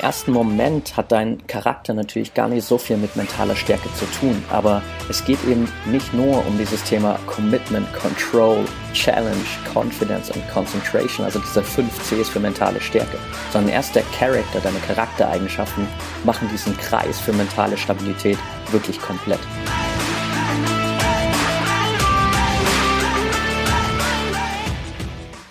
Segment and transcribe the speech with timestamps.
[0.00, 4.42] ersten Moment hat dein Charakter natürlich gar nicht so viel mit mentaler Stärke zu tun,
[4.50, 9.36] aber es geht eben nicht nur um dieses Thema Commitment, Control, Challenge,
[9.72, 13.18] Confidence und Concentration, also diese fünf Cs für mentale Stärke,
[13.52, 15.86] sondern erst der Charakter, deine Charaktereigenschaften
[16.24, 18.38] machen diesen Kreis für mentale Stabilität
[18.70, 19.40] wirklich komplett.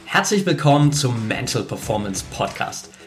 [0.06, 2.90] Herzlich willkommen zum Mental Performance Podcast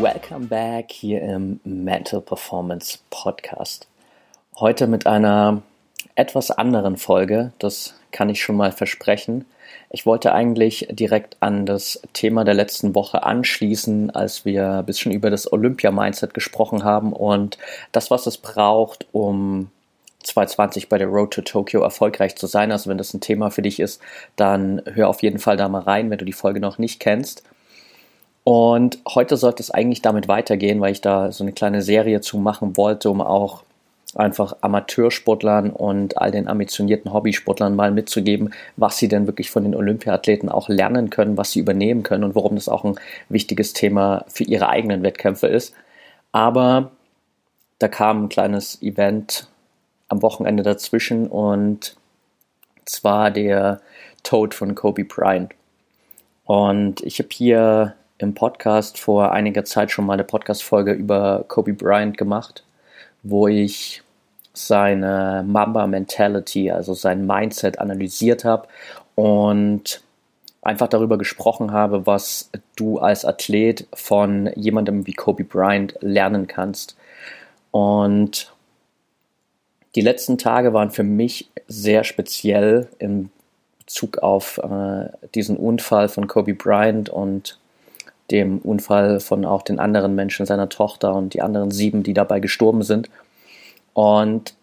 [0.00, 3.86] Welcome back hier im Mental Performance Podcast.
[4.58, 5.60] Heute mit einer
[6.14, 9.44] etwas anderen Folge, das kann ich schon mal versprechen.
[9.90, 15.12] Ich wollte eigentlich direkt an das Thema der letzten Woche anschließen, als wir ein bisschen
[15.12, 17.58] über das Olympia-Mindset gesprochen haben und
[17.92, 19.70] das, was es braucht, um
[20.22, 22.72] 2020 bei der Road to Tokyo erfolgreich zu sein.
[22.72, 24.00] Also wenn das ein Thema für dich ist,
[24.36, 27.42] dann hör auf jeden Fall da mal rein, wenn du die Folge noch nicht kennst.
[28.44, 32.38] Und heute sollte es eigentlich damit weitergehen, weil ich da so eine kleine Serie zu
[32.38, 33.62] machen wollte, um auch
[34.14, 39.76] einfach Amateursportlern und all den ambitionierten Hobbysportlern mal mitzugeben, was sie denn wirklich von den
[39.76, 42.96] Olympiathleten auch lernen können, was sie übernehmen können und warum das auch ein
[43.28, 45.74] wichtiges Thema für ihre eigenen Wettkämpfe ist.
[46.32, 46.90] Aber
[47.78, 49.46] da kam ein kleines Event
[50.08, 51.96] am Wochenende dazwischen und
[52.84, 53.80] zwar der
[54.24, 55.52] Tod von Kobe Bryant.
[56.44, 61.72] Und ich habe hier im Podcast vor einiger Zeit schon mal eine Podcast-Folge über Kobe
[61.72, 62.64] Bryant gemacht,
[63.22, 64.02] wo ich
[64.52, 68.68] seine Mamba-Mentality, also sein Mindset analysiert habe
[69.14, 70.02] und
[70.62, 76.96] einfach darüber gesprochen habe, was du als Athlet von jemandem wie Kobe Bryant lernen kannst.
[77.70, 78.52] Und
[79.94, 83.30] die letzten Tage waren für mich sehr speziell im
[83.78, 87.59] Bezug auf äh, diesen Unfall von Kobe Bryant und
[88.30, 92.40] dem Unfall von auch den anderen Menschen, seiner Tochter und die anderen sieben, die dabei
[92.40, 93.10] gestorben sind.
[93.92, 94.54] Und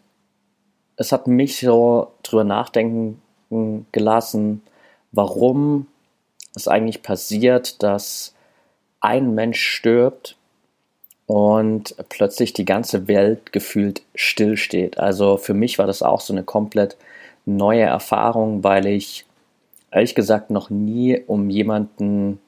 [0.95, 3.21] es hat mich so drüber nachdenken
[3.91, 4.61] gelassen,
[5.11, 5.87] warum
[6.55, 8.33] es eigentlich passiert, dass
[8.99, 10.35] ein Mensch stirbt
[11.27, 14.97] und plötzlich die ganze Welt gefühlt stillsteht.
[14.97, 16.97] Also für mich war das auch so eine komplett
[17.45, 19.25] neue Erfahrung, weil ich
[19.91, 22.39] ehrlich gesagt noch nie um jemanden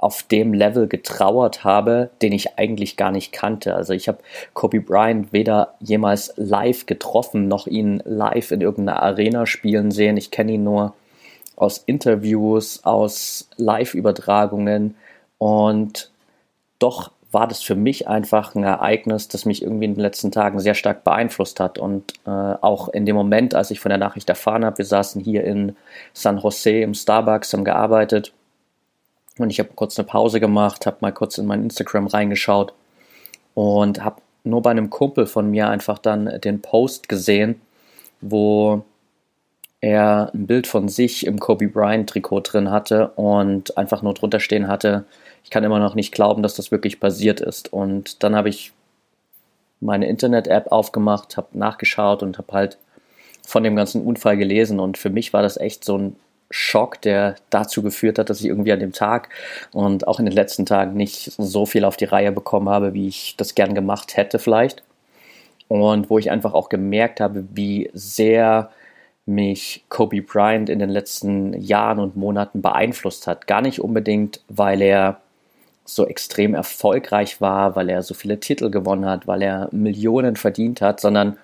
[0.00, 3.74] auf dem Level getrauert habe, den ich eigentlich gar nicht kannte.
[3.74, 4.18] Also ich habe
[4.54, 10.16] Kobe Bryant weder jemals live getroffen, noch ihn live in irgendeiner Arena spielen sehen.
[10.16, 10.94] Ich kenne ihn nur
[11.54, 14.96] aus Interviews, aus Live-Übertragungen
[15.36, 16.10] und
[16.78, 20.58] doch war das für mich einfach ein Ereignis, das mich irgendwie in den letzten Tagen
[20.58, 21.78] sehr stark beeinflusst hat.
[21.78, 25.20] Und äh, auch in dem Moment, als ich von der Nachricht erfahren habe, wir saßen
[25.22, 25.76] hier in
[26.12, 28.32] San Jose im Starbucks, haben gearbeitet
[29.42, 32.72] und ich habe kurz eine Pause gemacht, habe mal kurz in mein Instagram reingeschaut
[33.54, 37.60] und habe nur bei einem Kumpel von mir einfach dann den Post gesehen,
[38.20, 38.84] wo
[39.80, 44.40] er ein Bild von sich im Kobe Bryant Trikot drin hatte und einfach nur drunter
[44.40, 45.04] stehen hatte,
[45.44, 47.72] ich kann immer noch nicht glauben, dass das wirklich passiert ist.
[47.72, 48.72] Und dann habe ich
[49.80, 52.78] meine Internet-App aufgemacht, habe nachgeschaut und habe halt
[53.46, 54.78] von dem ganzen Unfall gelesen.
[54.80, 56.16] Und für mich war das echt so ein
[56.50, 59.28] Schock, der dazu geführt hat, dass ich irgendwie an dem Tag
[59.72, 63.08] und auch in den letzten Tagen nicht so viel auf die Reihe bekommen habe, wie
[63.08, 64.82] ich das gern gemacht hätte vielleicht.
[65.68, 68.70] Und wo ich einfach auch gemerkt habe, wie sehr
[69.24, 73.46] mich Kobe Bryant in den letzten Jahren und Monaten beeinflusst hat.
[73.46, 75.20] Gar nicht unbedingt, weil er
[75.84, 80.80] so extrem erfolgreich war, weil er so viele Titel gewonnen hat, weil er Millionen verdient
[80.80, 81.36] hat, sondern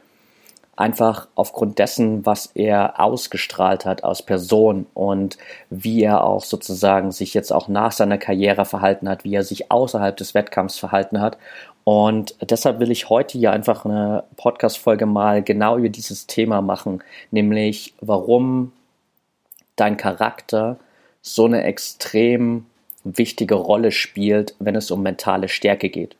[0.76, 5.38] einfach aufgrund dessen, was er ausgestrahlt hat als Person und
[5.70, 9.70] wie er auch sozusagen sich jetzt auch nach seiner Karriere verhalten hat, wie er sich
[9.70, 11.38] außerhalb des Wettkampfs verhalten hat.
[11.84, 17.02] Und deshalb will ich heute hier einfach eine Podcast-Folge mal genau über dieses Thema machen,
[17.30, 18.72] nämlich warum
[19.76, 20.78] dein Charakter
[21.22, 22.66] so eine extrem
[23.04, 26.16] wichtige Rolle spielt, wenn es um mentale Stärke geht.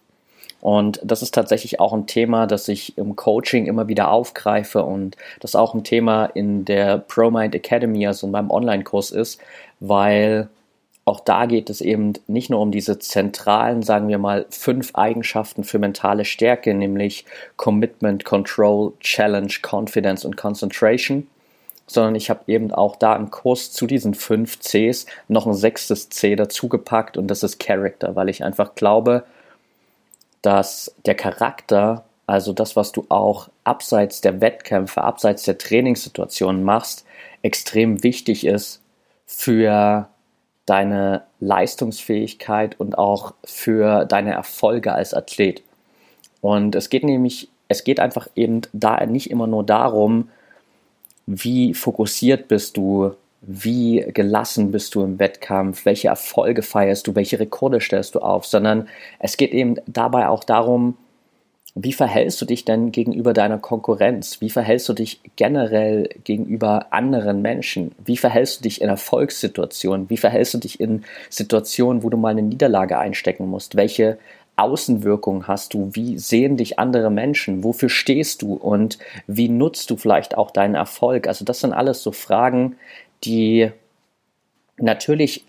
[0.61, 5.17] Und das ist tatsächlich auch ein Thema, das ich im Coaching immer wieder aufgreife und
[5.41, 9.41] das auch ein Thema in der ProMind Academy, also in meinem Online-Kurs ist,
[9.81, 10.49] weil
[11.05, 15.63] auch da geht es eben nicht nur um diese zentralen, sagen wir mal, fünf Eigenschaften
[15.63, 17.25] für mentale Stärke, nämlich
[17.57, 21.29] Commitment, Control, Challenge, Confidence und Concentration,
[21.87, 26.09] sondern ich habe eben auch da im Kurs zu diesen fünf Cs noch ein sechstes
[26.09, 29.23] C dazugepackt und das ist Character, weil ich einfach glaube,
[30.47, 37.05] dass der Charakter, also das, was du auch abseits der Wettkämpfe, abseits der Trainingssituationen machst,
[37.43, 38.81] extrem wichtig ist
[39.27, 40.09] für
[40.65, 45.65] deine Leistungsfähigkeit und auch für deine Erfolge als Athlet.
[46.41, 50.29] Und es geht nämlich, es geht einfach eben da nicht immer nur darum,
[51.27, 57.39] wie fokussiert bist du, wie gelassen bist du im Wettkampf, welche Erfolge feierst du, welche
[57.39, 58.89] Rekorde stellst du auf, sondern
[59.19, 60.97] es geht eben dabei auch darum,
[61.79, 64.41] wie verhältst du dich denn gegenüber deiner Konkurrenz?
[64.41, 67.93] Wie verhältst du dich generell gegenüber anderen Menschen?
[68.03, 70.09] Wie verhältst du dich in Erfolgssituationen?
[70.09, 73.77] Wie verhältst du dich in Situationen, wo du mal eine Niederlage einstecken musst?
[73.77, 74.17] Welche
[74.57, 75.91] Außenwirkungen hast du?
[75.93, 77.63] Wie sehen dich andere Menschen?
[77.63, 78.55] Wofür stehst du?
[78.55, 81.29] Und wie nutzt du vielleicht auch deinen Erfolg?
[81.29, 82.77] Also das sind alles so Fragen,
[83.25, 83.71] die
[84.79, 85.45] natürlich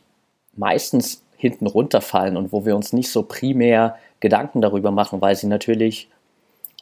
[0.56, 5.48] meistens hinten runterfallen und wo wir uns nicht so primär Gedanken darüber machen, weil sie
[5.48, 6.10] natürlich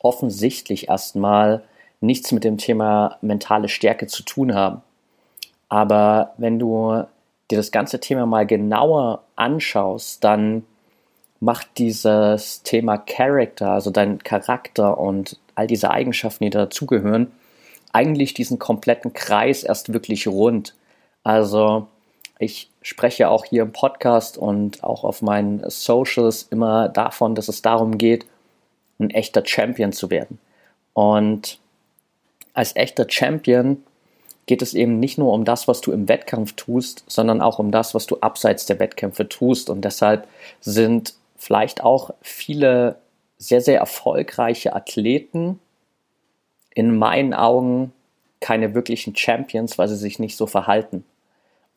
[0.02, 1.64] offensichtlich erstmal
[2.00, 4.82] nichts mit dem Thema mentale Stärke zu tun haben.
[5.68, 7.04] Aber wenn du
[7.52, 10.64] dir das ganze Thema mal genauer anschaust, dann
[11.40, 17.32] macht dieses Thema Character, also dein Charakter und all diese Eigenschaften, die dazugehören,
[17.96, 20.76] eigentlich diesen kompletten Kreis erst wirklich rund.
[21.24, 21.88] Also
[22.40, 27.62] ich spreche auch hier im Podcast und auch auf meinen Socials immer davon, dass es
[27.62, 28.26] darum geht,
[29.00, 30.40] ein echter Champion zu werden.
[30.92, 31.60] Und
[32.54, 33.82] als echter Champion
[34.46, 37.72] geht es eben nicht nur um das, was du im Wettkampf tust, sondern auch um
[37.72, 39.70] das, was du abseits der Wettkämpfe tust.
[39.70, 40.28] Und deshalb
[40.60, 42.98] sind vielleicht auch viele
[43.38, 45.62] sehr, sehr erfolgreiche Athleten
[46.76, 47.92] in meinen Augen
[48.40, 51.04] keine wirklichen Champions, weil sie sich nicht so verhalten.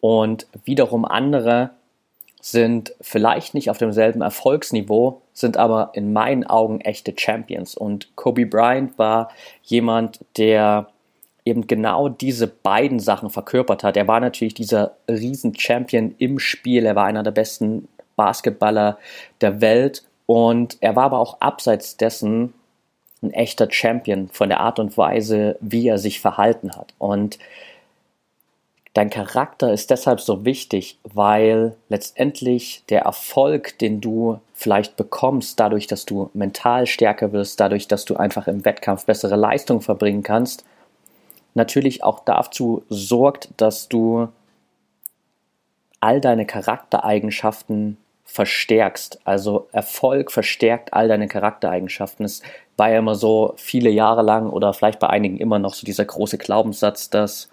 [0.00, 1.70] Und wiederum andere
[2.40, 7.74] sind vielleicht nicht auf demselben Erfolgsniveau, sind aber in meinen Augen echte Champions.
[7.74, 9.30] Und Kobe Bryant war
[9.62, 10.88] jemand, der
[11.44, 13.96] eben genau diese beiden Sachen verkörpert hat.
[13.96, 18.98] Er war natürlich dieser Riesen-Champion im Spiel, er war einer der besten Basketballer
[19.40, 22.52] der Welt und er war aber auch abseits dessen
[23.22, 26.94] ein echter Champion von der Art und Weise, wie er sich verhalten hat.
[26.98, 27.38] Und
[28.98, 35.86] Dein Charakter ist deshalb so wichtig, weil letztendlich der Erfolg, den du vielleicht bekommst, dadurch,
[35.86, 40.64] dass du mental stärker wirst, dadurch, dass du einfach im Wettkampf bessere Leistung verbringen kannst,
[41.54, 44.30] natürlich auch dazu sorgt, dass du
[46.00, 49.20] all deine Charaktereigenschaften verstärkst.
[49.24, 52.26] Also Erfolg verstärkt all deine Charaktereigenschaften.
[52.26, 52.42] Es
[52.76, 56.04] war ja immer so viele Jahre lang oder vielleicht bei einigen immer noch so dieser
[56.04, 57.48] große Glaubenssatz, dass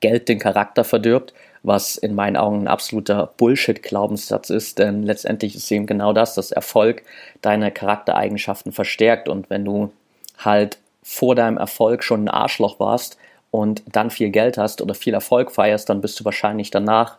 [0.00, 1.32] Geld den Charakter verdirbt,
[1.62, 6.50] was in meinen Augen ein absoluter Bullshit-Glaubenssatz ist, denn letztendlich ist eben genau das, dass
[6.50, 7.02] Erfolg
[7.40, 9.92] deine Charaktereigenschaften verstärkt und wenn du
[10.38, 13.18] halt vor deinem Erfolg schon ein Arschloch warst
[13.50, 17.18] und dann viel Geld hast oder viel Erfolg feierst, dann bist du wahrscheinlich danach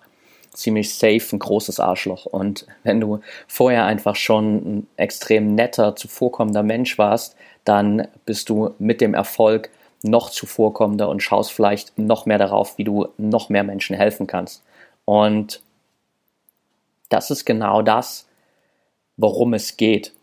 [0.53, 2.25] ziemlich safe ein großes Arschloch.
[2.25, 8.73] Und wenn du vorher einfach schon ein extrem netter, zuvorkommender Mensch warst, dann bist du
[8.79, 9.69] mit dem Erfolg
[10.03, 14.63] noch zuvorkommender und schaust vielleicht noch mehr darauf, wie du noch mehr Menschen helfen kannst.
[15.05, 15.61] Und
[17.09, 18.27] das ist genau das,
[19.17, 20.13] worum es geht,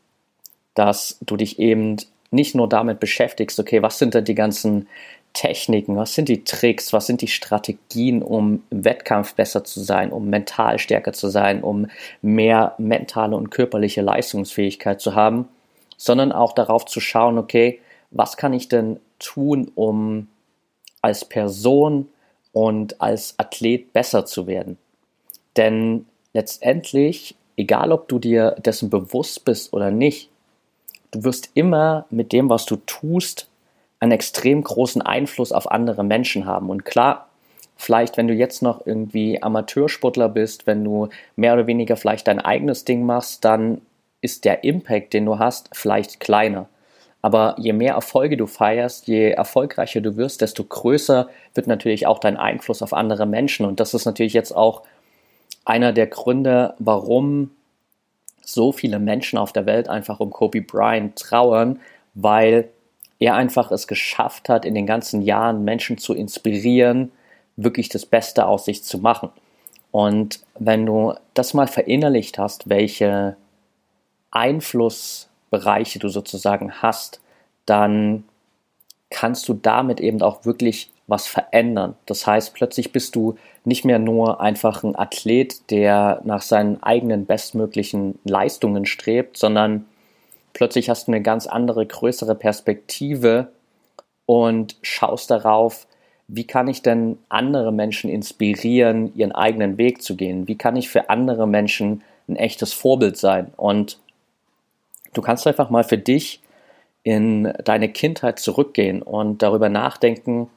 [0.75, 1.97] dass du dich eben
[2.30, 4.88] nicht nur damit beschäftigst, okay, was sind denn die ganzen
[5.38, 10.11] Techniken, was sind die Tricks, was sind die Strategien, um im Wettkampf besser zu sein,
[10.11, 11.87] um mental stärker zu sein, um
[12.23, 15.47] mehr mentale und körperliche Leistungsfähigkeit zu haben,
[15.97, 17.78] sondern auch darauf zu schauen, okay,
[18.11, 20.26] was kann ich denn tun, um
[21.02, 22.09] als Person
[22.52, 24.76] und als Athlet besser zu werden.
[25.57, 30.30] Denn letztendlich, egal ob du dir dessen bewusst bist oder nicht,
[31.12, 33.48] du wirst immer mit dem, was du tust,
[34.00, 36.71] einen extrem großen Einfluss auf andere Menschen haben.
[36.71, 37.28] Und klar,
[37.76, 42.40] vielleicht, wenn du jetzt noch irgendwie Amateursportler bist, wenn du mehr oder weniger vielleicht dein
[42.40, 43.81] eigenes Ding machst, dann
[44.21, 46.69] ist der Impact, den du hast, vielleicht kleiner.
[47.21, 52.21] Aber je mehr Erfolge du feierst, je erfolgreicher du wirst, desto größer wird natürlich auch
[52.21, 53.67] dein Einfluss auf andere Menschen.
[53.67, 54.83] Und das ist natürlich jetzt auch
[55.64, 57.50] einer der Gründe, warum
[58.40, 61.81] so viele Menschen auf der Welt einfach um Kobe Bryant trauern,
[62.14, 62.71] weil
[63.18, 67.10] er einfach es geschafft hat, in den ganzen Jahren Menschen zu inspirieren,
[67.56, 69.30] wirklich das Beste aus sich zu machen.
[69.90, 73.37] Und wenn du das mal verinnerlicht hast, welche
[74.30, 77.20] Einflussbereiche du sozusagen hast,
[77.66, 78.25] dann
[79.10, 81.96] kannst du damit eben auch wirklich was verändern.
[82.04, 87.25] Das heißt, plötzlich bist du nicht mehr nur einfach ein Athlet, der nach seinen eigenen
[87.25, 89.87] bestmöglichen Leistungen strebt, sondern
[90.59, 93.53] plötzlich hast du eine ganz andere, größere Perspektive
[94.27, 95.87] und schaust darauf,
[96.27, 100.49] wie kann ich denn andere Menschen inspirieren, ihren eigenen Weg zu gehen?
[100.49, 103.53] Wie kann ich für andere Menschen ein echtes Vorbild sein?
[103.57, 104.00] Und
[105.15, 106.41] du kannst einfach mal für dich
[107.05, 110.50] in deine Kindheit zurückgehen und darüber nachdenken,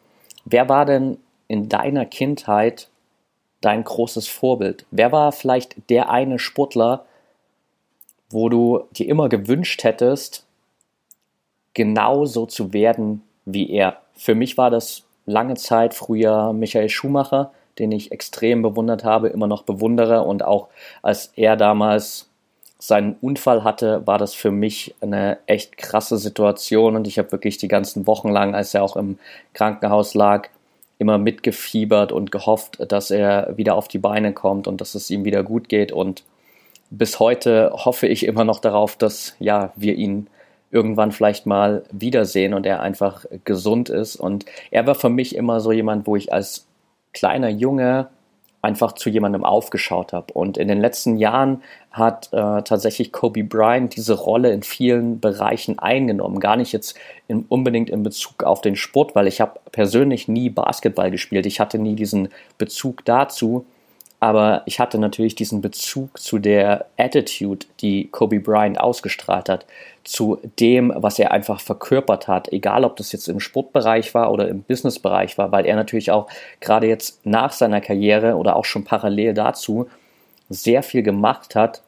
[0.46, 2.90] wer war denn in deiner Kindheit
[3.62, 4.88] dein großes Vorbild?
[4.90, 7.06] Wer war vielleicht der eine Sportler,
[8.34, 10.46] wo du dir immer gewünscht hättest,
[11.74, 13.98] genauso zu werden wie er?
[14.14, 19.48] Für mich war das lange Zeit früher Michael Schumacher, den ich extrem bewundert habe, immer
[19.48, 20.24] noch bewundere.
[20.24, 20.68] Und auch
[21.02, 22.28] als er damals
[22.80, 26.96] seinen Unfall hatte, war das für mich eine echt krasse Situation.
[26.96, 29.20] Und ich habe wirklich die ganzen Wochen lang, als er auch im
[29.54, 30.50] Krankenhaus lag,
[30.98, 35.26] immer mitgefiebert und gehofft, dass er wieder auf die Beine kommt und dass es ihm
[35.26, 35.92] wieder gut geht.
[35.92, 36.24] Und
[36.92, 40.28] bis heute hoffe ich immer noch darauf, dass ja, wir ihn
[40.70, 45.60] irgendwann vielleicht mal wiedersehen und er einfach gesund ist und er war für mich immer
[45.60, 46.68] so jemand, wo ich als
[47.14, 48.08] kleiner Junge
[48.62, 50.34] einfach zu jemandem aufgeschaut habe.
[50.34, 55.80] Und in den letzten Jahren hat äh, tatsächlich Kobe Bryant diese Rolle in vielen Bereichen
[55.80, 56.40] eingenommen.
[56.40, 56.96] Gar nicht jetzt
[57.28, 61.48] in, unbedingt in Bezug auf den Sport, weil ich habe persönlich nie Basketball gespielt.
[61.48, 62.30] Ich hatte nie diesen
[62.60, 63.66] Bezug dazu
[64.22, 69.66] aber ich hatte natürlich diesen Bezug zu der Attitude, die Kobe Bryant ausgestrahlt hat,
[70.04, 74.48] zu dem, was er einfach verkörpert hat, egal ob das jetzt im Sportbereich war oder
[74.48, 76.28] im Businessbereich war, weil er natürlich auch
[76.60, 79.90] gerade jetzt nach seiner Karriere oder auch schon parallel dazu
[80.50, 81.82] sehr viel gemacht hat,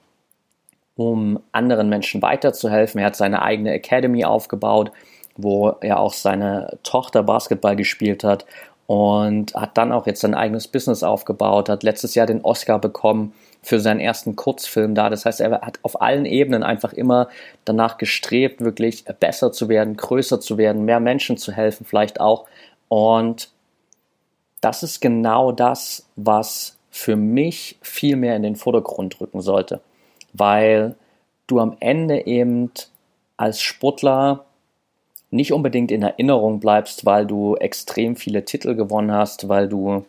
[0.96, 3.00] um anderen Menschen weiterzuhelfen.
[3.00, 4.92] Er hat seine eigene Academy aufgebaut,
[5.38, 8.46] wo er auch seine Tochter Basketball gespielt hat
[8.94, 13.34] und hat dann auch jetzt sein eigenes Business aufgebaut, hat letztes Jahr den Oscar bekommen
[13.64, 15.10] für seinen ersten Kurzfilm da.
[15.10, 17.28] Das heißt, er hat auf allen Ebenen einfach immer
[17.66, 22.46] danach gestrebt, wirklich besser zu werden, größer zu werden, mehr Menschen zu helfen vielleicht auch.
[22.88, 23.50] Und
[24.62, 29.82] das ist genau das, was für mich viel mehr in den Vordergrund rücken sollte,
[30.34, 30.94] weil
[31.48, 32.70] du am Ende eben
[33.38, 34.46] als Sportler
[35.34, 40.06] nicht unbedingt in Erinnerung bleibst, weil du extrem viele Titel gewonnen hast, weil du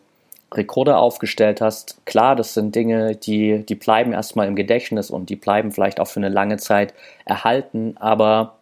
[0.52, 2.04] Rekorde aufgestellt hast.
[2.04, 6.06] Klar, das sind Dinge, die, die bleiben erstmal im Gedächtnis und die bleiben vielleicht auch
[6.06, 8.56] für eine lange Zeit erhalten, aber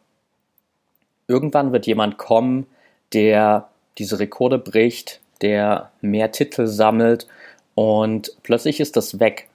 [1.27, 2.67] irgendwann wird jemand kommen,
[3.13, 7.27] der diese Rekorde bricht, der mehr Titel sammelt
[7.75, 9.49] und plötzlich ist das weg.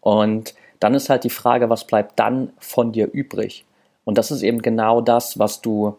[0.00, 3.64] Und dann ist halt die Frage, was bleibt dann von dir übrig?
[4.04, 5.96] Und das ist eben genau das, was du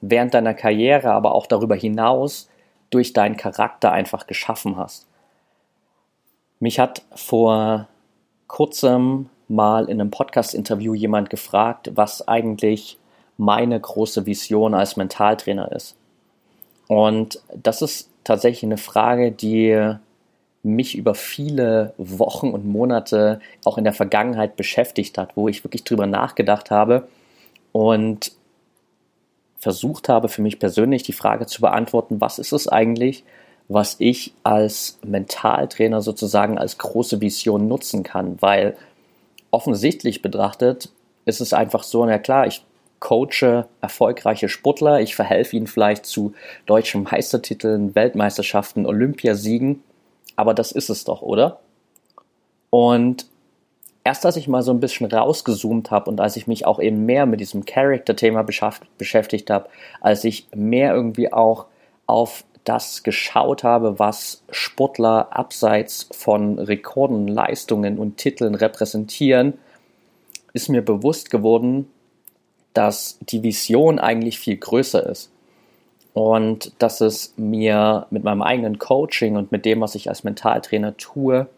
[0.00, 2.48] während deiner Karriere, aber auch darüber hinaus
[2.90, 5.06] durch deinen Charakter einfach geschaffen hast.
[6.60, 7.88] Mich hat vor
[8.46, 12.98] kurzem mal in einem Podcast-Interview jemand gefragt, was eigentlich
[13.36, 15.96] meine große Vision als Mentaltrainer ist.
[16.88, 19.96] Und das ist tatsächlich eine Frage, die
[20.62, 25.84] mich über viele Wochen und Monate auch in der Vergangenheit beschäftigt hat, wo ich wirklich
[25.84, 27.06] drüber nachgedacht habe
[27.72, 28.32] und
[29.66, 33.24] versucht habe, für mich persönlich die Frage zu beantworten, was ist es eigentlich,
[33.66, 38.76] was ich als Mentaltrainer sozusagen als große Vision nutzen kann, weil
[39.50, 40.90] offensichtlich betrachtet
[41.24, 42.62] ist es einfach so, na klar, ich
[43.00, 46.32] coache erfolgreiche Sportler, ich verhelfe ihnen vielleicht zu
[46.66, 49.82] deutschen Meistertiteln, Weltmeisterschaften, Olympiasiegen,
[50.36, 51.58] aber das ist es doch, oder?
[52.70, 53.26] Und
[54.06, 57.06] erst als ich mal so ein bisschen rausgezoomt habe und als ich mich auch eben
[57.06, 58.46] mehr mit diesem Character-Thema
[58.98, 59.68] beschäftigt habe,
[60.00, 61.66] als ich mehr irgendwie auch
[62.06, 69.54] auf das geschaut habe, was Sportler abseits von Rekorden, Leistungen und Titeln repräsentieren,
[70.52, 71.90] ist mir bewusst geworden,
[72.74, 75.32] dass die Vision eigentlich viel größer ist.
[76.14, 80.96] Und dass es mir mit meinem eigenen Coaching und mit dem, was ich als Mentaltrainer
[80.96, 81.48] tue,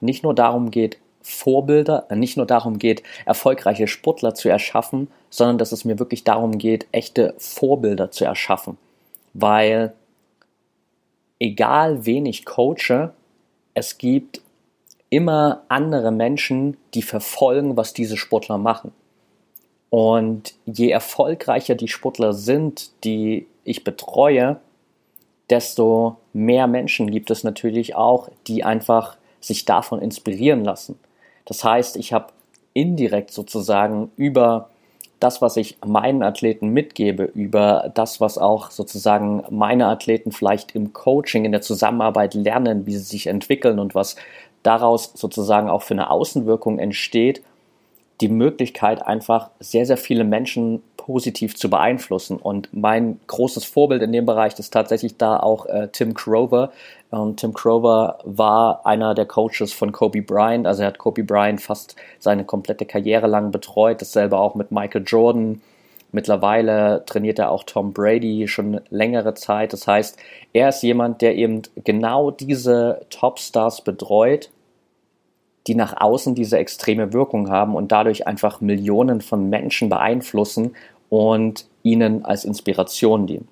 [0.00, 0.96] nicht nur darum geht,
[1.28, 6.58] Vorbilder, nicht nur darum geht, erfolgreiche Sportler zu erschaffen, sondern dass es mir wirklich darum
[6.58, 8.78] geht, echte Vorbilder zu erschaffen.
[9.34, 9.92] Weil
[11.38, 13.12] egal wen ich coache,
[13.74, 14.40] es gibt
[15.10, 18.92] immer andere Menschen, die verfolgen, was diese Sportler machen.
[19.90, 24.60] Und je erfolgreicher die Sportler sind, die ich betreue,
[25.50, 30.98] desto mehr Menschen gibt es natürlich auch, die einfach sich davon inspirieren lassen.
[31.48, 32.26] Das heißt, ich habe
[32.74, 34.68] indirekt sozusagen über
[35.18, 40.92] das, was ich meinen Athleten mitgebe, über das, was auch sozusagen meine Athleten vielleicht im
[40.92, 44.16] Coaching, in der Zusammenarbeit lernen, wie sie sich entwickeln und was
[44.62, 47.42] daraus sozusagen auch für eine Außenwirkung entsteht,
[48.20, 52.36] die Möglichkeit, einfach sehr, sehr viele Menschen positiv zu beeinflussen.
[52.36, 56.70] Und mein großes Vorbild in dem Bereich ist tatsächlich da auch äh, Tim Crover.
[57.08, 60.66] Und Tim Crover war einer der Coaches von Kobe Bryant.
[60.66, 64.02] Also er hat Kobe Bryant fast seine komplette Karriere lang betreut.
[64.02, 65.62] Dasselbe auch mit Michael Jordan.
[66.12, 69.72] Mittlerweile trainiert er auch Tom Brady schon längere Zeit.
[69.72, 70.18] Das heißt,
[70.52, 74.50] er ist jemand, der eben genau diese Topstars betreut
[75.68, 80.74] die nach außen diese extreme Wirkung haben und dadurch einfach Millionen von Menschen beeinflussen
[81.08, 83.48] und ihnen als Inspiration dienen.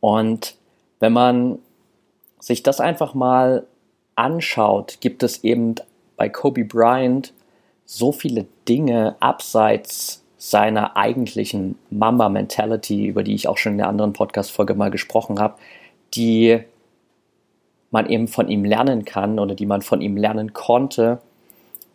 [0.00, 0.56] Und
[0.98, 1.58] wenn man
[2.38, 3.66] sich das einfach mal
[4.16, 5.74] anschaut, gibt es eben
[6.16, 7.32] bei Kobe Bryant
[7.84, 14.12] so viele Dinge abseits seiner eigentlichen Mamba-Mentality, über die ich auch schon in der anderen
[14.12, 15.56] Podcast-Folge mal gesprochen habe,
[16.14, 16.60] die
[17.90, 21.20] man eben von ihm lernen kann oder die man von ihm lernen konnte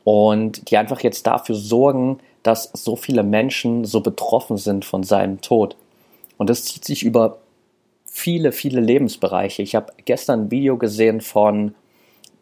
[0.04, 5.42] und die einfach jetzt dafür sorgen, dass so viele Menschen so betroffen sind von seinem
[5.42, 5.76] Tod.
[6.38, 7.40] Und das zieht sich über
[8.06, 9.64] viele, viele Lebensbereiche.
[9.64, 11.74] Ich habe gestern ein Video gesehen von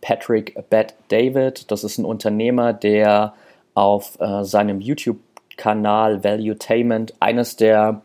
[0.02, 1.72] Patrick Bett David.
[1.72, 3.34] Das ist ein Unternehmer, der
[3.76, 8.02] auf äh, seinem YouTube-Kanal Valuetainment eines der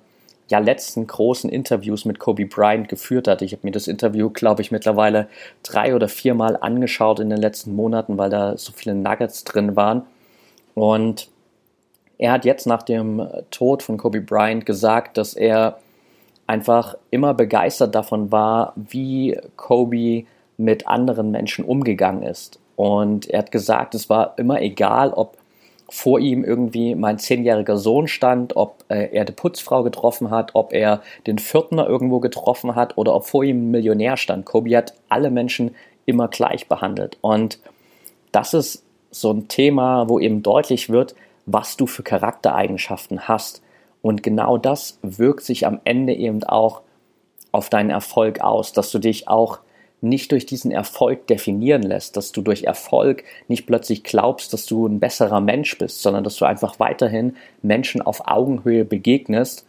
[0.46, 3.42] ja, letzten großen Interviews mit Kobe Bryant geführt hat.
[3.42, 5.28] Ich habe mir das Interview, glaube ich, mittlerweile
[5.64, 10.02] drei oder viermal angeschaut in den letzten Monaten, weil da so viele Nuggets drin waren.
[10.76, 11.28] Und
[12.18, 15.78] er hat jetzt nach dem Tod von Kobe Bryant gesagt, dass er
[16.46, 20.24] einfach immer begeistert davon war, wie Kobe
[20.56, 22.58] mit anderen Menschen umgegangen ist.
[22.74, 25.36] Und er hat gesagt, es war immer egal, ob
[25.90, 30.72] vor ihm irgendwie mein zehnjähriger Sohn stand, ob äh, er die Putzfrau getroffen hat, ob
[30.72, 34.44] er den Viertner irgendwo getroffen hat oder ob vor ihm ein Millionär stand.
[34.44, 37.16] Kobe hat alle Menschen immer gleich behandelt.
[37.20, 37.58] Und
[38.32, 41.14] das ist so ein Thema, wo eben deutlich wird,
[41.50, 43.62] was du für Charaktereigenschaften hast.
[44.02, 46.82] Und genau das wirkt sich am Ende eben auch
[47.50, 49.60] auf deinen Erfolg aus, dass du dich auch
[50.00, 54.86] nicht durch diesen Erfolg definieren lässt, dass du durch Erfolg nicht plötzlich glaubst, dass du
[54.86, 59.66] ein besserer Mensch bist, sondern dass du einfach weiterhin Menschen auf Augenhöhe begegnest,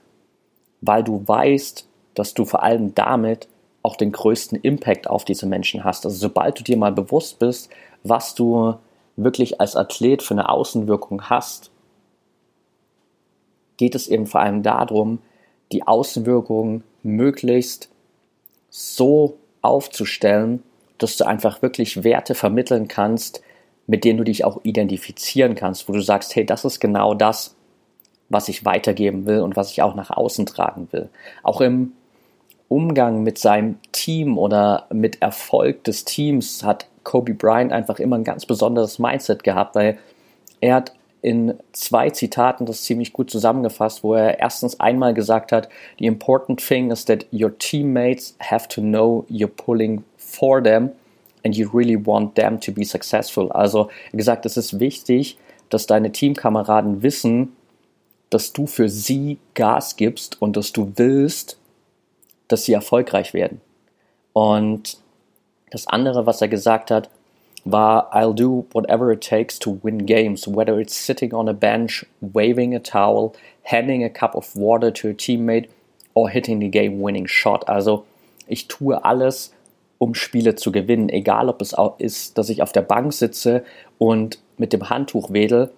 [0.81, 3.47] weil du weißt, dass du vor allem damit
[3.81, 6.05] auch den größten Impact auf diese Menschen hast.
[6.05, 7.69] Also sobald du dir mal bewusst bist,
[8.03, 8.75] was du
[9.23, 11.71] wirklich als Athlet für eine Außenwirkung hast,
[13.77, 15.19] geht es eben vor allem darum,
[15.71, 17.89] die Außenwirkung möglichst
[18.69, 20.63] so aufzustellen,
[20.97, 23.41] dass du einfach wirklich Werte vermitteln kannst,
[23.87, 27.55] mit denen du dich auch identifizieren kannst, wo du sagst, hey, das ist genau das,
[28.27, 31.09] was ich weitergeben will und was ich auch nach außen tragen will.
[31.41, 31.93] Auch im
[32.67, 38.23] Umgang mit seinem Team oder mit Erfolg des Teams hat Kobe Bryant einfach immer ein
[38.23, 39.97] ganz besonderes Mindset gehabt, weil
[40.61, 40.93] er hat
[41.23, 46.63] in zwei Zitaten das ziemlich gut zusammengefasst, wo er erstens einmal gesagt hat, the important
[46.63, 50.91] thing is that your teammates have to know you're pulling for them
[51.43, 53.51] and you really want them to be successful.
[53.53, 57.55] Also er gesagt, es ist wichtig, dass deine Teamkameraden wissen,
[58.29, 61.57] dass du für sie Gas gibst und dass du willst,
[62.47, 63.61] dass sie erfolgreich werden.
[64.33, 64.99] Und
[65.69, 67.09] das andere, was er gesagt hat,
[67.65, 72.05] war I'll do whatever it takes to win games, whether it's sitting on a bench,
[72.21, 75.69] waving a towel, handing a cup of water to a teammate
[76.13, 77.67] or hitting the game winning shot.
[77.67, 78.05] Also
[78.47, 79.53] ich tue alles,
[79.97, 83.63] um Spiele zu gewinnen, egal ob es auch ist, dass ich auf der Bank sitze
[83.97, 85.71] und mit dem Handtuch wedel,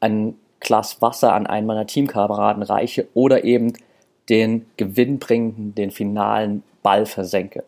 [0.00, 3.74] ein Glas Wasser an einen meiner Teamkameraden reiche oder eben
[4.28, 7.64] den gewinnbringenden, den finalen Ball versenke.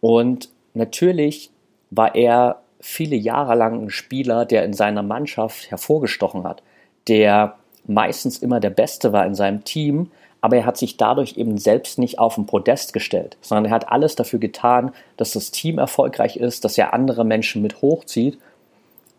[0.00, 1.50] Und natürlich
[1.90, 6.62] war er viele Jahre lang ein Spieler, der in seiner Mannschaft hervorgestochen hat,
[7.08, 7.56] der
[7.86, 11.98] meistens immer der Beste war in seinem Team, aber er hat sich dadurch eben selbst
[11.98, 16.36] nicht auf den Podest gestellt, sondern er hat alles dafür getan, dass das Team erfolgreich
[16.36, 18.38] ist, dass er andere Menschen mit hochzieht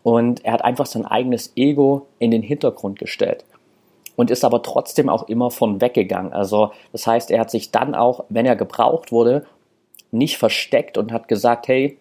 [0.02, 3.44] und er hat einfach sein eigenes Ego in den Hintergrund gestellt
[4.16, 6.32] und ist aber trotzdem auch immer von weggegangen.
[6.32, 9.46] Also das heißt, er hat sich dann auch, wenn er gebraucht wurde,
[10.14, 11.98] nicht versteckt und hat gesagt, hey,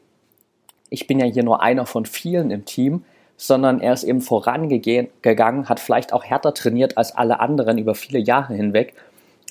[0.89, 3.03] ich bin ja hier nur einer von vielen im Team,
[3.35, 8.19] sondern er ist eben vorangegangen, hat vielleicht auch härter trainiert als alle anderen über viele
[8.19, 8.93] Jahre hinweg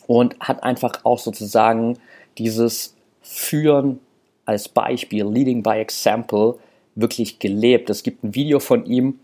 [0.07, 1.99] und hat einfach auch sozusagen
[2.39, 4.01] dieses Führen
[4.45, 6.57] als Beispiel, Leading by Example,
[6.95, 7.91] wirklich gelebt.
[7.91, 9.21] Es gibt ein Video von ihm,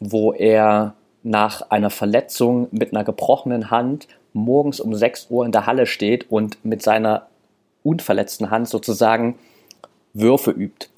[0.00, 5.66] wo er nach einer Verletzung mit einer gebrochenen Hand morgens um 6 Uhr in der
[5.66, 7.28] Halle steht und mit seiner
[7.82, 9.38] unverletzten Hand sozusagen
[10.14, 10.88] Würfe übt,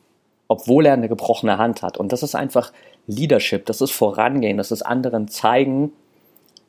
[0.49, 1.97] obwohl er eine gebrochene Hand hat.
[1.97, 2.73] Und das ist einfach
[3.07, 5.92] Leadership, das ist Vorangehen, das ist anderen zeigen,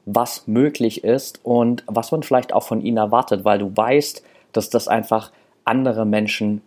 [0.06, 4.70] was möglich ist und was man vielleicht auch von ihnen erwartet, weil du weißt, dass
[4.70, 5.32] das einfach
[5.64, 6.62] andere Menschen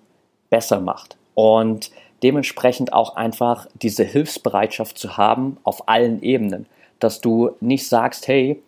[0.51, 1.17] besser macht.
[1.35, 1.91] Und
[2.23, 6.67] dementsprechend auch einfach diese Hilfsbereitschaft zu haben auf allen Ebenen,
[6.99, 8.61] dass du nicht sagst, hey,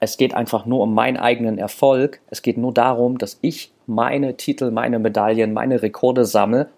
[0.00, 4.36] es geht einfach nur um meinen eigenen Erfolg, es geht nur darum, dass ich meine
[4.36, 6.68] Titel, meine Medaillen, meine Rekorde sammle,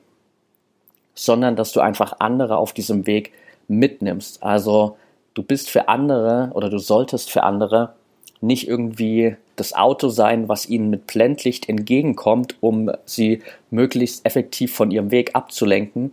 [1.14, 3.32] sondern dass du einfach andere auf diesem Weg
[3.68, 4.42] mitnimmst.
[4.42, 4.96] Also
[5.34, 7.94] du bist für andere oder du solltest für andere
[8.40, 14.90] nicht irgendwie das Auto sein, was ihnen mit Blendlicht entgegenkommt, um sie möglichst effektiv von
[14.90, 16.12] ihrem Weg abzulenken,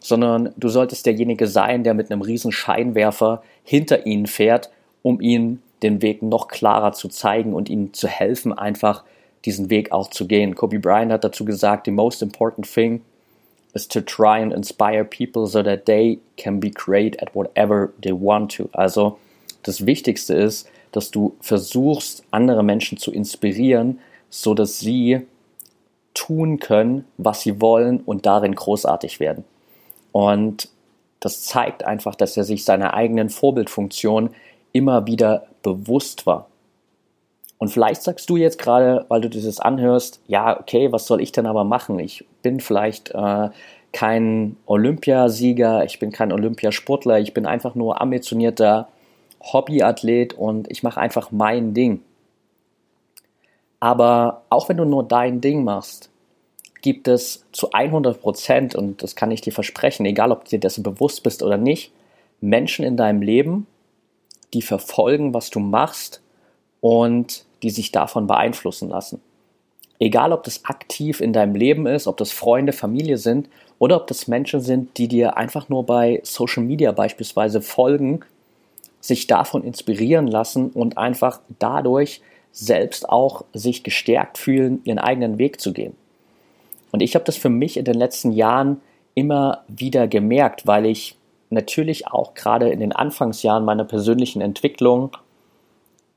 [0.00, 4.70] sondern du solltest derjenige sein, der mit einem riesen Scheinwerfer hinter ihnen fährt,
[5.02, 9.04] um ihnen den Weg noch klarer zu zeigen und ihnen zu helfen, einfach
[9.44, 10.54] diesen Weg auch zu gehen.
[10.54, 13.02] Kobe Bryant hat dazu gesagt, the most important thing
[13.74, 18.12] is to try and inspire people so that they can be great at whatever they
[18.12, 18.68] want to.
[18.72, 19.18] Also
[19.62, 25.26] das Wichtigste ist, dass du versuchst, andere Menschen zu inspirieren, so dass sie
[26.14, 29.44] tun können, was sie wollen und darin großartig werden.
[30.12, 30.68] Und
[31.20, 34.30] das zeigt einfach, dass er sich seiner eigenen Vorbildfunktion
[34.72, 36.47] immer wieder bewusst war.
[37.58, 41.32] Und vielleicht sagst du jetzt gerade, weil du dieses anhörst, ja, okay, was soll ich
[41.32, 41.98] denn aber machen?
[41.98, 43.50] Ich bin vielleicht äh,
[43.92, 48.88] kein Olympiasieger, ich bin kein Olympiasportler, ich bin einfach nur ambitionierter
[49.40, 52.02] Hobbyathlet und ich mache einfach mein Ding.
[53.80, 56.10] Aber auch wenn du nur dein Ding machst,
[56.80, 60.60] gibt es zu 100 Prozent, und das kann ich dir versprechen, egal ob du dir
[60.60, 61.92] dessen bewusst bist oder nicht,
[62.40, 63.66] Menschen in deinem Leben,
[64.54, 66.22] die verfolgen, was du machst
[66.80, 69.20] und die sich davon beeinflussen lassen.
[70.00, 74.06] Egal, ob das aktiv in deinem Leben ist, ob das Freunde, Familie sind oder ob
[74.06, 78.20] das Menschen sind, die dir einfach nur bei Social Media beispielsweise folgen,
[79.00, 82.20] sich davon inspirieren lassen und einfach dadurch
[82.52, 85.94] selbst auch sich gestärkt fühlen, ihren eigenen Weg zu gehen.
[86.92, 88.80] Und ich habe das für mich in den letzten Jahren
[89.14, 91.16] immer wieder gemerkt, weil ich
[91.50, 95.16] natürlich auch gerade in den Anfangsjahren meiner persönlichen Entwicklung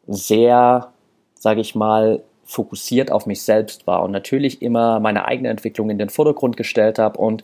[0.08, 0.91] sehr,
[1.41, 5.97] sage ich mal, fokussiert auf mich selbst war und natürlich immer meine eigene Entwicklung in
[5.97, 7.43] den Vordergrund gestellt habe und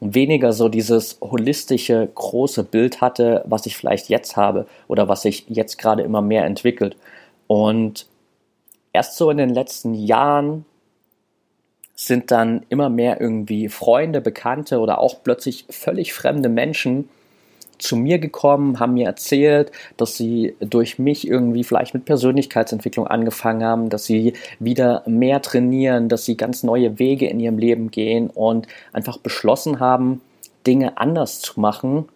[0.00, 5.44] weniger so dieses holistische große Bild hatte, was ich vielleicht jetzt habe oder was sich
[5.48, 6.96] jetzt gerade immer mehr entwickelt.
[7.46, 8.06] Und
[8.94, 10.64] erst so in den letzten Jahren
[11.94, 17.10] sind dann immer mehr irgendwie Freunde, Bekannte oder auch plötzlich völlig fremde Menschen
[17.78, 23.64] zu mir gekommen, haben mir erzählt, dass sie durch mich irgendwie vielleicht mit Persönlichkeitsentwicklung angefangen
[23.64, 28.30] haben, dass sie wieder mehr trainieren, dass sie ganz neue Wege in ihrem Leben gehen
[28.30, 30.20] und einfach beschlossen haben,
[30.66, 32.08] Dinge anders zu machen,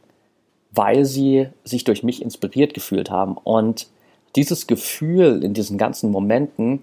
[0.73, 3.37] weil sie sich durch mich inspiriert gefühlt haben.
[3.37, 3.88] Und
[4.37, 6.83] dieses Gefühl in diesen ganzen Momenten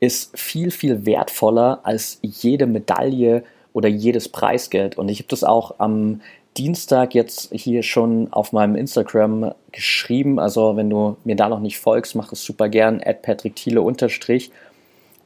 [0.00, 4.96] ist viel, viel wertvoller als jede Medaille oder jedes Preisgeld.
[4.98, 6.20] Und ich habe das auch am
[6.56, 10.38] Dienstag jetzt hier schon auf meinem Instagram geschrieben.
[10.38, 13.82] Also wenn du mir da noch nicht folgst, mach es super gern, at Patrick Thiele
[13.82, 14.52] unterstrich,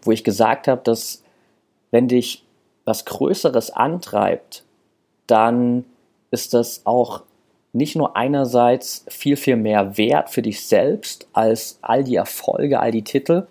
[0.03, 1.23] wo ich gesagt habe, dass
[1.91, 2.45] wenn dich
[2.85, 4.65] was Größeres antreibt,
[5.27, 5.85] dann
[6.31, 7.23] ist das auch
[7.73, 12.91] nicht nur einerseits viel, viel mehr wert für dich selbst als all die Erfolge, all
[12.91, 13.47] die Titel,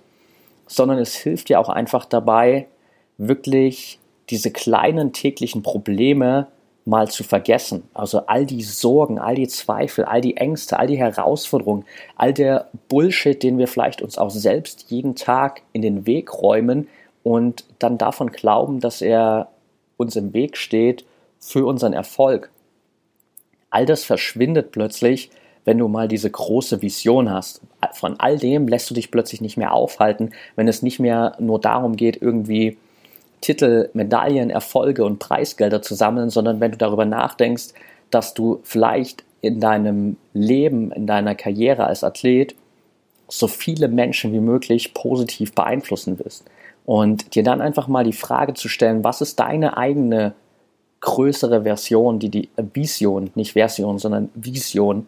[0.65, 2.67] sondern es hilft dir auch einfach dabei,
[3.17, 6.47] wirklich diese kleinen täglichen Probleme
[6.87, 7.83] mal zu vergessen.
[7.93, 11.83] Also all die Sorgen, all die Zweifel, all die Ängste, all die Herausforderungen,
[12.15, 16.87] all der Bullshit, den wir vielleicht uns auch selbst jeden Tag in den Weg räumen
[17.23, 19.49] und dann davon glauben, dass er
[19.97, 21.05] uns im Weg steht
[21.39, 22.49] für unseren Erfolg.
[23.69, 25.29] All das verschwindet plötzlich,
[25.65, 27.59] wenn du mal diese große Vision hast.
[27.95, 31.59] Von all dem lässt du dich plötzlich nicht mehr aufhalten, wenn es nicht mehr nur
[31.59, 32.77] darum geht, irgendwie
[33.41, 37.69] Titel, Medaillen, Erfolge und Preisgelder zu sammeln, sondern wenn du darüber nachdenkst,
[38.09, 42.55] dass du vielleicht in deinem Leben, in deiner Karriere als Athlet
[43.27, 46.45] so viele Menschen wie möglich positiv beeinflussen wirst.
[46.85, 50.33] Und dir dann einfach mal die Frage zu stellen, was ist deine eigene
[51.01, 55.05] größere Version, die die Vision, nicht Version, sondern Vision,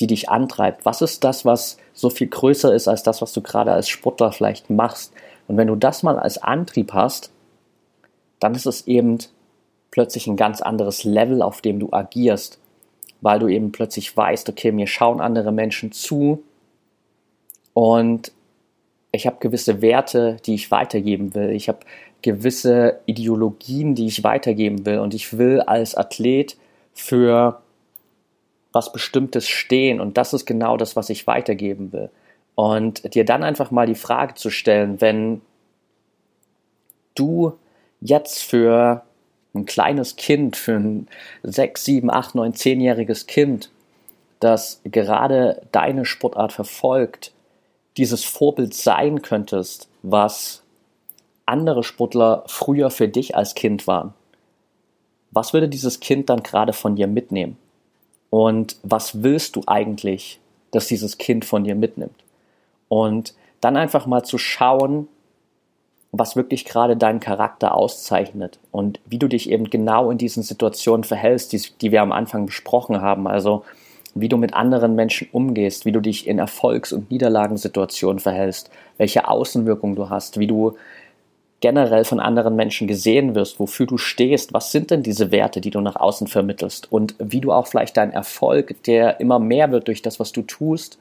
[0.00, 0.84] die dich antreibt?
[0.84, 4.32] Was ist das, was so viel größer ist als das, was du gerade als Sportler
[4.32, 5.12] vielleicht machst?
[5.46, 7.32] Und wenn du das mal als Antrieb hast,
[8.40, 9.18] dann ist es eben
[9.90, 12.58] plötzlich ein ganz anderes Level, auf dem du agierst,
[13.20, 16.42] weil du eben plötzlich weißt, okay, mir schauen andere Menschen zu
[17.74, 18.32] und
[19.12, 21.50] ich habe gewisse Werte, die ich weitergeben will.
[21.50, 21.80] Ich habe
[22.22, 24.98] gewisse Ideologien, die ich weitergeben will.
[24.98, 26.56] Und ich will als Athlet
[26.94, 27.60] für
[28.72, 30.00] was Bestimmtes stehen.
[30.00, 32.10] Und das ist genau das, was ich weitergeben will.
[32.54, 35.40] Und dir dann einfach mal die Frage zu stellen, wenn
[37.14, 37.54] du
[38.00, 39.02] jetzt für
[39.54, 41.08] ein kleines Kind, für ein
[41.42, 43.70] sechs, sieben, acht, neun, zehnjähriges Kind,
[44.40, 47.32] das gerade deine Sportart verfolgt,
[47.96, 50.62] dieses Vorbild sein könntest, was
[51.46, 54.14] andere Sportler früher für dich als Kind waren.
[55.30, 57.56] Was würde dieses Kind dann gerade von dir mitnehmen?
[58.30, 60.40] Und was willst du eigentlich,
[60.72, 62.23] dass dieses Kind von dir mitnimmt?
[62.88, 65.08] Und dann einfach mal zu schauen,
[66.12, 71.04] was wirklich gerade deinen Charakter auszeichnet und wie du dich eben genau in diesen Situationen
[71.04, 73.26] verhältst, die, die wir am Anfang besprochen haben.
[73.26, 73.64] Also
[74.14, 79.28] wie du mit anderen Menschen umgehst, wie du dich in Erfolgs- und Niederlagensituationen verhältst, welche
[79.28, 80.76] Außenwirkung du hast, wie du
[81.60, 85.70] generell von anderen Menschen gesehen wirst, wofür du stehst, was sind denn diese Werte, die
[85.70, 89.88] du nach außen vermittelst und wie du auch vielleicht deinen Erfolg, der immer mehr wird
[89.88, 90.98] durch das, was du tust,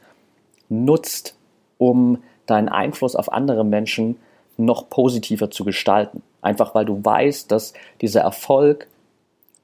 [0.70, 1.36] nutzt,
[1.84, 4.18] um deinen Einfluss auf andere Menschen
[4.56, 6.22] noch positiver zu gestalten.
[6.42, 8.88] Einfach weil du weißt, dass dieser Erfolg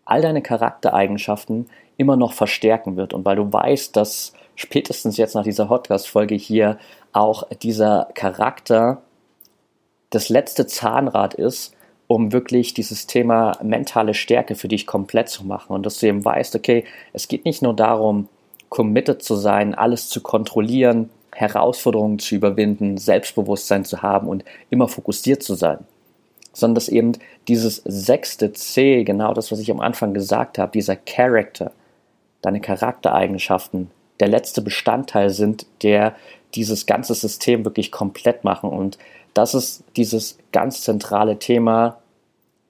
[0.05, 3.13] all deine Charaktereigenschaften immer noch verstärken wird.
[3.13, 6.77] Und weil du weißt, dass spätestens jetzt nach dieser Podcast-Folge hier
[7.13, 9.01] auch dieser Charakter
[10.09, 11.73] das letzte Zahnrad ist,
[12.07, 15.73] um wirklich dieses Thema mentale Stärke für dich komplett zu machen.
[15.73, 18.27] Und dass du eben weißt, okay, es geht nicht nur darum,
[18.69, 25.41] committed zu sein, alles zu kontrollieren, Herausforderungen zu überwinden, Selbstbewusstsein zu haben und immer fokussiert
[25.41, 25.79] zu sein,
[26.51, 27.13] sondern dass eben
[27.47, 31.71] dieses sechste C, genau das, was ich am Anfang gesagt habe, dieser Character,
[32.41, 36.13] deine Charaktereigenschaften der letzte Bestandteil sind, der
[36.55, 38.69] dieses ganze System wirklich komplett machen.
[38.69, 38.97] Und
[39.33, 41.99] das ist dieses ganz zentrale Thema,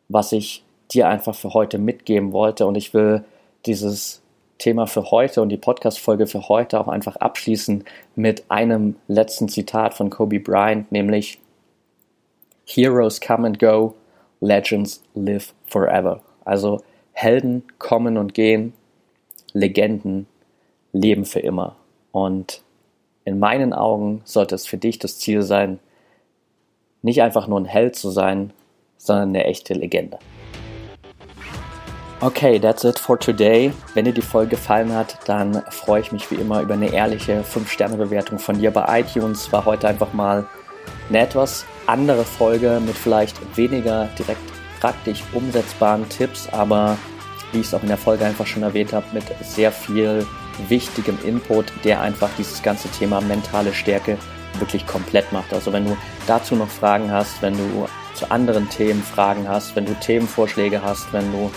[0.10, 2.68] was ich dir einfach für heute mitgeben wollte.
[2.68, 3.24] Und ich will
[3.66, 4.22] dieses
[4.60, 9.94] Thema für heute und die Podcast-Folge für heute auch einfach abschließen mit einem letzten Zitat
[9.94, 11.40] von Kobe Bryant, nämlich
[12.66, 13.96] Heroes come and go,
[14.42, 16.22] Legends live forever.
[16.46, 16.82] Also
[17.14, 18.74] Helden kommen und gehen,
[19.54, 20.28] Legenden
[20.94, 21.76] leben für immer.
[22.12, 22.62] Und
[23.26, 25.80] in meinen Augen sollte es für dich das Ziel sein,
[27.02, 28.52] nicht einfach nur ein Held zu sein,
[28.98, 30.20] sondern eine echte Legende.
[32.22, 33.72] Okay, that's it for today.
[33.94, 37.46] Wenn dir die Folge gefallen hat, dann freue ich mich wie immer über eine ehrliche
[37.46, 39.50] 5-Sterne-Bewertung von dir bei iTunes.
[39.54, 40.46] War heute einfach mal
[41.08, 44.42] eine etwas andere Folge mit vielleicht weniger direkt
[44.82, 46.98] praktisch umsetzbaren Tipps, aber
[47.54, 50.28] wie ich es auch in der Folge einfach schon erwähnt habe, mit sehr viel
[50.68, 54.18] wichtigem Input, der einfach dieses ganze Thema mentale Stärke
[54.56, 55.54] wirklich komplett macht.
[55.54, 55.96] Also wenn du
[56.28, 61.14] dazu noch Fragen hast, wenn du zu anderen Themen Fragen hast, wenn du Themenvorschläge hast,
[61.14, 61.50] wenn du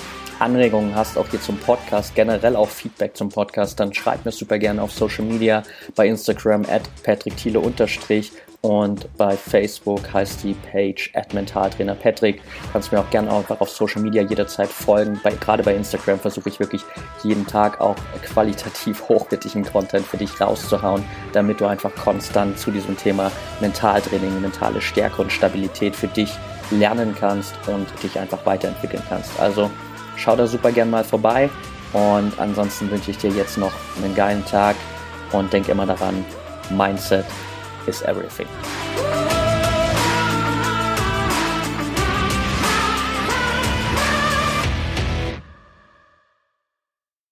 [0.42, 4.58] Anregungen hast, auch hier zum Podcast, generell auch Feedback zum Podcast, dann schreib mir super
[4.58, 5.62] gerne auf Social Media,
[5.94, 12.40] bei Instagram at Patrick Thiele unterstrich und bei Facebook heißt die Page at Mentaltrainer Patrick.
[12.72, 15.20] Kannst mir auch gerne einfach auf Social Media jederzeit folgen.
[15.24, 16.82] Bei, gerade bei Instagram versuche ich wirklich
[17.24, 22.96] jeden Tag auch qualitativ hochwertigen Content für dich rauszuhauen, damit du einfach konstant zu diesem
[22.96, 26.32] Thema Mentaltraining, mentale Stärke und Stabilität für dich
[26.70, 29.38] lernen kannst und dich einfach weiterentwickeln kannst.
[29.40, 29.70] Also
[30.16, 31.50] schau da super gern mal vorbei
[31.92, 33.72] und ansonsten wünsche ich dir jetzt noch
[34.02, 34.76] einen geilen Tag
[35.32, 36.24] und denk immer daran,
[36.70, 37.26] Mindset
[37.86, 38.46] is everything.